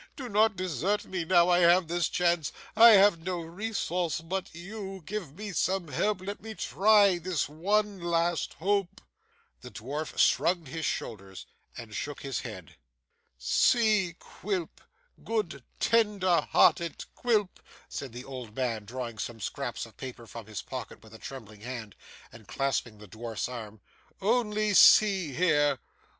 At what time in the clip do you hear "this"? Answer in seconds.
1.87-2.09, 7.19-7.47